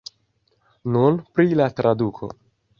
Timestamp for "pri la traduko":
1.37-2.35